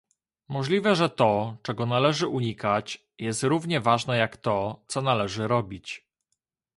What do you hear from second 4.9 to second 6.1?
należy robić